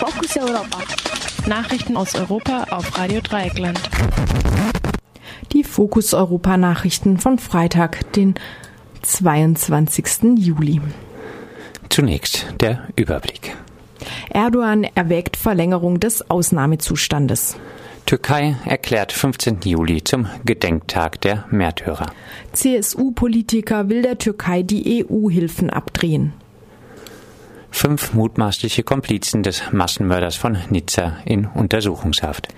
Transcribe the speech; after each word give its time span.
Fokus 0.00 0.34
Europa. 0.38 0.78
Nachrichten 1.46 1.94
aus 1.94 2.14
Europa 2.14 2.64
auf 2.70 2.96
Radio 2.96 3.20
Dreieckland. 3.20 3.78
Die 5.52 5.62
Fokus 5.62 6.14
Europa 6.14 6.56
Nachrichten 6.56 7.18
von 7.18 7.38
Freitag, 7.38 8.10
den 8.14 8.34
22. 9.02 10.38
Juli. 10.38 10.80
Zunächst 11.90 12.46
der 12.60 12.88
Überblick. 12.96 13.54
Erdogan 14.30 14.84
erwägt 14.84 15.36
Verlängerung 15.36 16.00
des 16.00 16.30
Ausnahmezustandes. 16.30 17.58
Türkei 18.06 18.56
erklärt 18.64 19.12
15. 19.12 19.58
Juli 19.64 20.02
zum 20.02 20.28
Gedenktag 20.46 21.20
der 21.20 21.44
Märtyrer. 21.50 22.06
CSU-Politiker 22.54 23.90
will 23.90 24.00
der 24.00 24.16
Türkei 24.16 24.62
die 24.62 25.04
EU-Hilfen 25.04 25.68
abdrehen. 25.68 26.32
Fünf 27.70 28.12
mutmaßliche 28.12 28.82
Komplizen 28.82 29.42
des 29.42 29.62
Massenmörders 29.72 30.36
von 30.36 30.58
Nizza 30.70 31.16
in 31.24 31.46
Untersuchungshaft. 31.46 32.48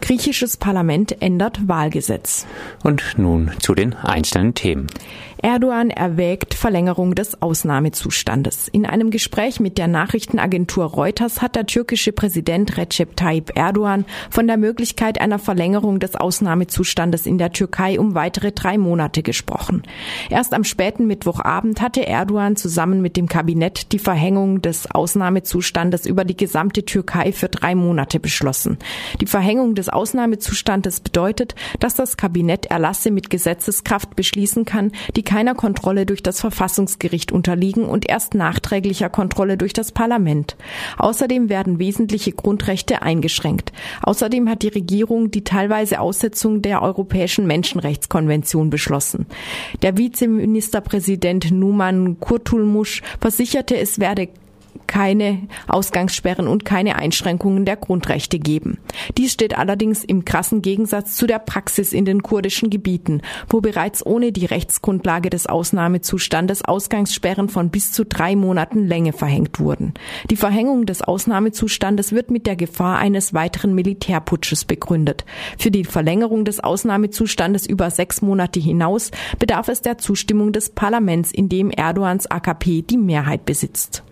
Griechisches 0.00 0.56
Parlament 0.56 1.20
ändert 1.20 1.68
Wahlgesetz. 1.68 2.46
Und 2.82 3.02
nun 3.16 3.50
zu 3.60 3.74
den 3.74 3.94
einzelnen 3.94 4.54
Themen. 4.54 4.86
Erdogan 5.42 5.88
erwägt 5.88 6.52
Verlängerung 6.52 7.14
des 7.14 7.40
Ausnahmezustandes. 7.40 8.68
In 8.68 8.84
einem 8.84 9.10
Gespräch 9.10 9.58
mit 9.58 9.78
der 9.78 9.88
Nachrichtenagentur 9.88 10.84
Reuters 10.84 11.40
hat 11.40 11.56
der 11.56 11.64
türkische 11.64 12.12
Präsident 12.12 12.76
Recep 12.76 13.16
Tayyip 13.16 13.56
Erdogan 13.56 14.04
von 14.28 14.46
der 14.46 14.58
Möglichkeit 14.58 15.18
einer 15.18 15.38
Verlängerung 15.38 15.98
des 15.98 16.14
Ausnahmezustandes 16.14 17.24
in 17.24 17.38
der 17.38 17.52
Türkei 17.52 17.98
um 17.98 18.14
weitere 18.14 18.52
drei 18.52 18.76
Monate 18.76 19.22
gesprochen. 19.22 19.82
Erst 20.28 20.52
am 20.52 20.64
späten 20.64 21.06
Mittwochabend 21.06 21.80
hatte 21.80 22.06
Erdogan 22.06 22.56
zusammen 22.56 23.00
mit 23.00 23.16
dem 23.16 23.26
Kabinett 23.26 23.92
die 23.92 23.98
Verhängung 23.98 24.59
des 24.60 24.90
Ausnahmezustandes 24.90 26.06
über 26.06 26.24
die 26.24 26.36
gesamte 26.36 26.84
Türkei 26.84 27.32
für 27.32 27.48
drei 27.48 27.74
Monate 27.74 28.20
beschlossen. 28.20 28.78
Die 29.20 29.26
Verhängung 29.26 29.74
des 29.74 29.88
Ausnahmezustandes 29.88 31.00
bedeutet, 31.00 31.54
dass 31.80 31.94
das 31.94 32.16
Kabinett 32.16 32.66
Erlasse 32.66 33.10
mit 33.10 33.30
Gesetzeskraft 33.30 34.16
beschließen 34.16 34.64
kann, 34.64 34.92
die 35.16 35.22
keiner 35.22 35.54
Kontrolle 35.54 36.06
durch 36.06 36.22
das 36.22 36.40
Verfassungsgericht 36.40 37.32
unterliegen 37.32 37.84
und 37.84 38.08
erst 38.08 38.34
nachträglicher 38.34 39.08
Kontrolle 39.08 39.56
durch 39.56 39.72
das 39.72 39.92
Parlament. 39.92 40.56
Außerdem 40.98 41.48
werden 41.48 41.78
wesentliche 41.78 42.32
Grundrechte 42.32 43.02
eingeschränkt. 43.02 43.72
Außerdem 44.02 44.48
hat 44.48 44.62
die 44.62 44.68
Regierung 44.68 45.30
die 45.30 45.44
teilweise 45.44 46.00
Aussetzung 46.00 46.62
der 46.62 46.82
Europäischen 46.82 47.46
Menschenrechtskonvention 47.46 48.70
beschlossen. 48.70 49.26
Der 49.82 49.96
Vizeministerpräsident 49.96 51.50
Numan 51.50 52.18
Kurtulmuş 52.20 53.02
versicherte, 53.20 53.76
es 53.76 53.98
werde 53.98 54.28
keine 54.86 55.48
Ausgangssperren 55.68 56.48
und 56.48 56.64
keine 56.64 56.96
Einschränkungen 56.96 57.64
der 57.64 57.76
Grundrechte 57.76 58.38
geben. 58.38 58.78
Dies 59.16 59.32
steht 59.32 59.56
allerdings 59.56 60.04
im 60.04 60.24
krassen 60.24 60.62
Gegensatz 60.62 61.16
zu 61.16 61.26
der 61.26 61.38
Praxis 61.38 61.92
in 61.92 62.04
den 62.04 62.22
kurdischen 62.22 62.70
Gebieten, 62.70 63.22
wo 63.48 63.60
bereits 63.60 64.04
ohne 64.04 64.32
die 64.32 64.46
Rechtsgrundlage 64.46 65.30
des 65.30 65.46
Ausnahmezustandes 65.46 66.64
Ausgangssperren 66.64 67.48
von 67.48 67.70
bis 67.70 67.92
zu 67.92 68.04
drei 68.04 68.36
Monaten 68.36 68.86
Länge 68.86 69.12
verhängt 69.12 69.60
wurden. 69.60 69.94
Die 70.30 70.36
Verhängung 70.36 70.86
des 70.86 71.02
Ausnahmezustandes 71.02 72.12
wird 72.12 72.30
mit 72.30 72.46
der 72.46 72.56
Gefahr 72.56 72.98
eines 72.98 73.32
weiteren 73.34 73.74
Militärputsches 73.74 74.64
begründet. 74.64 75.24
Für 75.58 75.70
die 75.70 75.84
Verlängerung 75.84 76.44
des 76.44 76.60
Ausnahmezustandes 76.60 77.66
über 77.66 77.90
sechs 77.90 78.22
Monate 78.22 78.60
hinaus 78.60 79.10
bedarf 79.38 79.68
es 79.68 79.82
der 79.82 79.98
Zustimmung 79.98 80.52
des 80.52 80.70
Parlaments, 80.70 81.30
in 81.32 81.48
dem 81.48 81.70
Erdogans 81.70 82.26
AKP 82.26 82.82
die 82.82 82.96
Mehrheit 82.98 83.44
besitzt. 83.44 84.02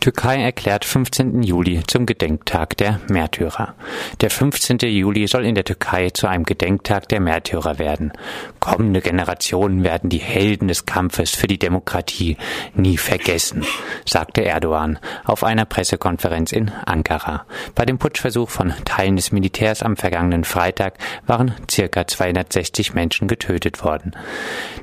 Türkei 0.00 0.40
erklärt 0.40 0.84
15. 0.84 1.42
Juli 1.42 1.82
zum 1.86 2.06
Gedenktag 2.06 2.76
der 2.76 3.00
Märtyrer. 3.08 3.74
Der 4.20 4.30
15. 4.30 4.78
Juli 4.78 5.26
soll 5.26 5.44
in 5.44 5.56
der 5.56 5.64
Türkei 5.64 6.10
zu 6.10 6.28
einem 6.28 6.44
Gedenktag 6.44 7.08
der 7.08 7.18
Märtyrer 7.18 7.80
werden. 7.80 8.12
Kommende 8.60 9.00
Generationen 9.00 9.82
werden 9.82 10.08
die 10.08 10.18
Helden 10.18 10.68
des 10.68 10.86
Kampfes 10.86 11.34
für 11.34 11.48
die 11.48 11.58
Demokratie 11.58 12.36
nie 12.74 12.96
vergessen, 12.96 13.64
sagte 14.04 14.44
Erdogan 14.44 15.00
auf 15.24 15.42
einer 15.42 15.64
Pressekonferenz 15.64 16.52
in 16.52 16.70
Ankara. 16.86 17.44
Bei 17.74 17.84
dem 17.84 17.98
Putschversuch 17.98 18.50
von 18.50 18.72
Teilen 18.84 19.16
des 19.16 19.32
Militärs 19.32 19.82
am 19.82 19.96
vergangenen 19.96 20.44
Freitag 20.44 20.94
waren 21.26 21.54
circa 21.68 22.06
260 22.06 22.94
Menschen 22.94 23.26
getötet 23.26 23.82
worden. 23.82 24.12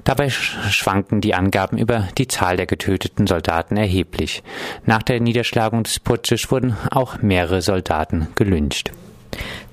Dabei 0.04 0.30
schwanken 0.30 1.22
die 1.22 1.34
Angaben 1.34 1.78
über 1.78 2.10
die 2.18 2.28
Zahl 2.28 2.58
der 2.58 2.66
getöteten 2.66 3.28
Soldaten 3.28 3.78
erheblich. 3.78 4.44
Nach 4.86 5.05
der 5.08 5.20
Niederschlagung 5.20 5.84
des 5.84 6.00
Putsches 6.00 6.50
wurden 6.52 6.76
auch 6.92 7.22
mehrere 7.22 7.62
Soldaten 7.62 8.28
gelyncht. 8.36 8.92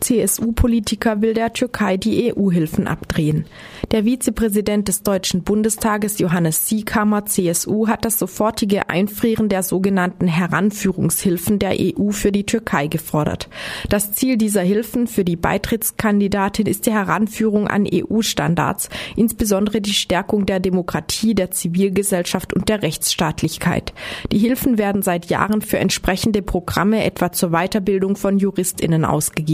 CSU-Politiker 0.00 1.22
will 1.22 1.34
der 1.34 1.52
Türkei 1.52 1.96
die 1.96 2.34
EU-Hilfen 2.34 2.86
abdrehen. 2.88 3.46
Der 3.90 4.04
Vizepräsident 4.04 4.88
des 4.88 5.02
Deutschen 5.02 5.42
Bundestages 5.42 6.18
Johannes 6.18 6.66
Siekamer 6.66 7.26
CSU 7.26 7.88
hat 7.88 8.04
das 8.04 8.18
sofortige 8.18 8.88
Einfrieren 8.88 9.48
der 9.48 9.62
sogenannten 9.62 10.26
Heranführungshilfen 10.26 11.58
der 11.58 11.76
EU 11.78 12.10
für 12.10 12.32
die 12.32 12.44
Türkei 12.44 12.86
gefordert. 12.86 13.48
Das 13.88 14.12
Ziel 14.12 14.36
dieser 14.36 14.62
Hilfen 14.62 15.06
für 15.06 15.24
die 15.24 15.36
Beitrittskandidatin 15.36 16.66
ist 16.66 16.86
die 16.86 16.92
Heranführung 16.92 17.68
an 17.68 17.86
EU-Standards, 17.92 18.88
insbesondere 19.14 19.80
die 19.80 19.94
Stärkung 19.94 20.46
der 20.46 20.58
Demokratie, 20.58 21.34
der 21.34 21.50
Zivilgesellschaft 21.50 22.54
und 22.54 22.68
der 22.68 22.82
Rechtsstaatlichkeit. 22.82 23.92
Die 24.32 24.38
Hilfen 24.38 24.78
werden 24.78 25.02
seit 25.02 25.26
Jahren 25.26 25.60
für 25.62 25.78
entsprechende 25.78 26.42
Programme 26.42 27.04
etwa 27.04 27.30
zur 27.30 27.50
Weiterbildung 27.50 28.16
von 28.16 28.38
Juristinnen 28.38 29.04
ausgegeben. 29.04 29.51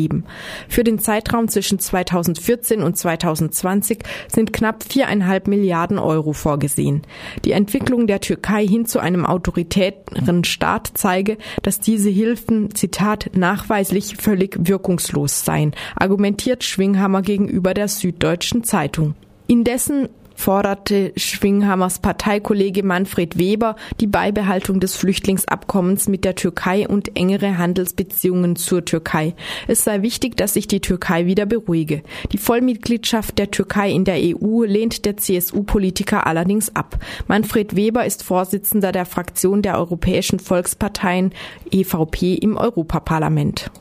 Für 0.69 0.85
den 0.85 0.99
Zeitraum 0.99 1.49
zwischen 1.49 1.79
2014 1.79 2.83
und 2.83 2.97
2020 2.97 3.99
sind 4.29 4.53
knapp 4.53 4.85
viereinhalb 4.85 5.49
Milliarden 5.49 5.99
Euro 5.99 6.33
vorgesehen. 6.33 7.03
Die 7.45 7.53
Entwicklung 7.53 8.07
der 8.07 8.21
Türkei 8.21 8.67
hin 8.67 8.87
zu 8.87 9.01
einem 9.01 9.27
autoritären 9.27 10.45
Staat 10.45 10.93
zeige, 10.95 11.39
dass 11.63 11.81
diese 11.81 12.11
Hilfen, 12.11 12.75
Zitat, 12.75 13.31
nachweislich 13.35 14.17
völlig 14.17 14.57
wirkungslos 14.61 15.45
seien, 15.45 15.73
argumentiert 15.97 16.65
Schwinghammer 16.65 17.23
gegenüber 17.23 17.75
der 17.75 17.89
Süddeutschen 17.89 18.65
Zeitung. 18.65 19.15
Indessen 19.47 20.09
forderte 20.39 21.13
Schwinghammers 21.17 21.99
Parteikollege 21.99 22.85
Manfred 22.85 23.39
Weber 23.39 23.75
die 24.01 24.07
Beibehaltung 24.07 24.79
des 24.79 24.95
Flüchtlingsabkommens 24.95 26.07
mit 26.09 26.25
der 26.25 26.37
Türkei 26.37 26.87
und 26.87 27.17
engere 27.17 27.59
Handelsbeziehungen 27.59 28.55
zur 28.55 28.85
Türkei. 28.85 29.35
Es 29.67 29.83
sei 29.83 30.03
wichtig, 30.03 30.37
dass 30.37 30.55
sich 30.55 30.69
die 30.69 30.81
Türkei 30.81 31.27
wieder 31.27 31.45
beruhige. 31.45 32.03
Die 32.31 32.39
Vollmitgliedschaft 32.39 33.37
der 33.37 33.51
Türkei 33.51 33.91
in 33.91 34.05
der 34.05 34.19
EU 34.19 34.63
lehnt 34.63 35.05
der 35.05 35.17
CSU-Politiker 35.17 36.27
allerdings 36.27 36.75
ab. 36.75 36.99
Manfred 37.27 37.75
Weber 37.75 38.07
ist 38.07 38.23
Vorsitzender 38.23 38.93
der 38.93 39.07
Fraktion 39.07 39.63
der 39.63 39.77
Europäischen 39.77 40.39
Volksparteien 40.39 41.33
EVP 41.73 42.35
im 42.35 42.57
Europaparlament. 42.57 43.73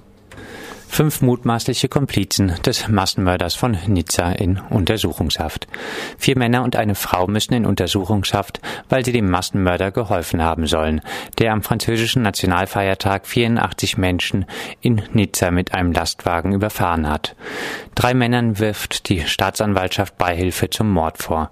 Fünf 0.89 1.21
mutmaßliche 1.21 1.89
Komplizen 1.89 2.55
des 2.65 2.87
Massenmörders 2.87 3.53
von 3.53 3.77
Nizza 3.85 4.31
in 4.31 4.59
Untersuchungshaft. 4.71 5.67
Vier 6.17 6.39
Männer 6.39 6.63
und 6.63 6.75
eine 6.75 6.95
Frau 6.95 7.27
müssen 7.27 7.53
in 7.53 7.67
Untersuchungshaft, 7.67 8.61
weil 8.89 9.05
sie 9.05 9.11
dem 9.11 9.29
Massenmörder 9.29 9.91
geholfen 9.91 10.41
haben 10.41 10.65
sollen, 10.65 11.01
der 11.37 11.53
am 11.53 11.61
französischen 11.61 12.23
Nationalfeiertag 12.23 13.27
84 13.27 13.99
Menschen 13.99 14.45
in 14.81 15.03
Nizza 15.13 15.51
mit 15.51 15.73
einem 15.73 15.91
Lastwagen 15.91 16.53
überfahren 16.53 17.07
hat. 17.07 17.35
Drei 17.93 18.15
Männern 18.15 18.57
wirft 18.57 19.09
die 19.09 19.21
Staatsanwaltschaft 19.21 20.17
Beihilfe 20.17 20.71
zum 20.71 20.89
Mord 20.89 21.19
vor. 21.19 21.51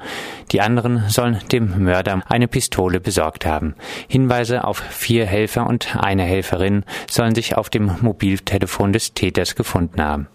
Die 0.51 0.61
anderen 0.61 1.07
sollen 1.09 1.39
dem 1.51 1.83
Mörder 1.83 2.21
eine 2.27 2.47
Pistole 2.47 2.99
besorgt 2.99 3.45
haben. 3.45 3.75
Hinweise 4.07 4.63
auf 4.63 4.77
vier 4.77 5.27
Helfer 5.27 5.67
und 5.67 5.97
eine 5.97 6.23
Helferin 6.23 6.83
sollen 7.09 7.35
sich 7.35 7.57
auf 7.57 7.69
dem 7.69 7.91
Mobiltelefon 8.01 8.93
des 8.93 9.13
Täters 9.13 9.24
gefunden 9.55 10.01
haben. 10.01 10.27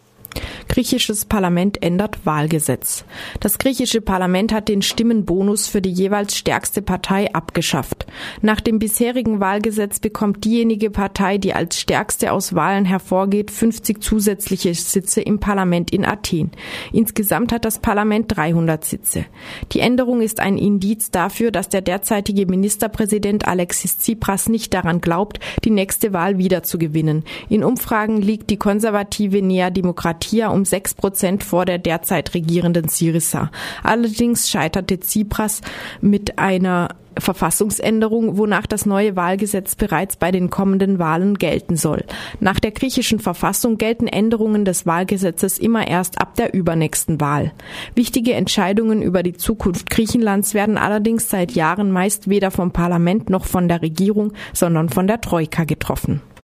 Griechisches 0.71 1.25
Parlament 1.25 1.83
ändert 1.83 2.25
Wahlgesetz. 2.25 3.05
Das 3.41 3.59
griechische 3.59 4.01
Parlament 4.01 4.53
hat 4.53 4.69
den 4.69 4.83
Stimmenbonus 4.83 5.67
für 5.67 5.83
die 5.83 5.91
jeweils 5.91 6.37
stärkste 6.37 6.81
Partei 6.81 7.35
abgeschafft. 7.35 8.07
Nach 8.41 8.61
dem 8.61 8.79
bisherigen 8.79 9.41
Wahlgesetz 9.41 9.99
bekommt 9.99 10.45
diejenige 10.45 10.91
Partei, 10.91 11.39
die 11.39 11.55
als 11.55 11.81
stärkste 11.81 12.31
aus 12.31 12.55
Wahlen 12.55 12.85
hervorgeht, 12.85 13.51
50 13.51 14.01
zusätzliche 14.01 14.73
Sitze 14.73 15.21
im 15.21 15.41
Parlament 15.41 15.91
in 15.91 16.05
Athen. 16.05 16.53
Insgesamt 16.93 17.51
hat 17.51 17.65
das 17.65 17.81
Parlament 17.81 18.27
300 18.29 18.85
Sitze. 18.85 19.25
Die 19.73 19.81
Änderung 19.81 20.21
ist 20.21 20.39
ein 20.39 20.57
Indiz 20.57 21.11
dafür, 21.11 21.51
dass 21.51 21.69
der 21.69 21.81
derzeitige 21.81 22.47
Ministerpräsident 22.47 23.49
Alexis 23.49 23.99
Tsipras 23.99 24.49
nicht 24.49 24.73
daran 24.73 25.01
glaubt, 25.01 25.41
die 25.65 25.71
nächste 25.71 26.13
Wahl 26.13 26.39
wieder 26.39 26.63
zu 26.63 26.79
gewinnen. 26.79 27.25
In 27.49 27.65
Umfragen 27.65 28.23
liegt 28.23 28.51
die 28.51 28.57
konservative 28.57 29.43
Nea 29.43 29.71
Demokratia 29.71 30.60
um 30.61 30.65
sechs 30.67 30.93
Prozent 30.93 31.43
vor 31.43 31.65
der 31.65 31.79
derzeit 31.79 32.35
regierenden 32.35 32.89
Syriza. 32.89 33.51
Allerdings 33.83 34.51
scheiterte 34.51 35.01
Tsipras 35.01 35.63
mit 36.03 36.39
einer 36.39 36.91
Verfassungsänderung, 37.19 38.37
wonach 38.37 38.67
das 38.67 38.87
neue 38.87 39.17
Wahlgesetz 39.17 39.75
bereits 39.75 40.17
bei 40.17 40.31
den 40.31 40.51
kommenden 40.51 40.99
Wahlen 40.99 41.39
gelten 41.39 41.77
soll. 41.77 42.05
Nach 42.41 42.61
der 42.61 42.71
griechischen 42.71 43.19
Verfassung 43.19 43.79
gelten 43.79 44.07
Änderungen 44.07 44.65
des 44.65 44.87
Wahlgesetzes 44.87 45.59
immer 45.59 45.89
erst 45.89 46.21
ab 46.21 46.35
der 46.37 46.55
übernächsten 46.55 47.21
Wahl. 47.21 47.53
Wichtige 47.95 48.35
Entscheidungen 48.35 49.03
über 49.03 49.23
die 49.23 49.35
Zukunft 49.35 49.91
Griechenlands 49.91 50.55
werden 50.55 50.79
allerdings 50.79 51.31
seit 51.31 51.53
Jahren 51.53 51.91
meist 51.91 52.29
weder 52.29 52.51
vom 52.51 52.71
Parlament 52.71 53.31
noch 53.31 53.47
von 53.47 53.67
der 53.67 53.83
Regierung, 53.83 54.33
sondern 54.53 54.89
von 54.89 55.07
der 55.07 55.21
Troika 55.21 55.65
getroffen. 55.65 56.21